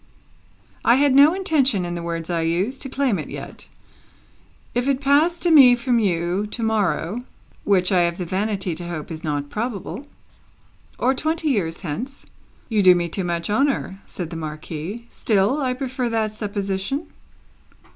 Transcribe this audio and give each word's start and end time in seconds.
"I 0.83 0.95
had 0.95 1.13
no 1.13 1.35
intention, 1.35 1.85
in 1.85 1.93
the 1.93 2.01
words 2.01 2.31
I 2.31 2.41
used, 2.41 2.81
to 2.81 2.89
claim 2.89 3.19
it 3.19 3.29
yet. 3.29 3.67
If 4.73 4.87
it 4.87 4.99
passed 4.99 5.43
to 5.43 5.51
me 5.51 5.75
from 5.75 5.99
you, 5.99 6.47
to 6.47 6.63
morrow" 6.63 7.23
"Which 7.65 7.91
I 7.91 8.01
have 8.01 8.17
the 8.17 8.25
vanity 8.25 8.73
to 8.73 8.87
hope 8.87 9.11
is 9.11 9.23
not 9.23 9.51
probable."" 9.51 10.07
or 10.97 11.13
twenty 11.13 11.49
years 11.49 11.81
hence" 11.81 12.25
"You 12.67 12.81
do 12.81 12.95
me 12.95 13.09
too 13.09 13.23
much 13.23 13.47
honour," 13.47 13.99
said 14.07 14.31
the 14.31 14.35
Marquis; 14.37 15.05
"still, 15.11 15.61
I 15.61 15.75
prefer 15.75 16.09
that 16.09 16.33
supposition." 16.33 17.05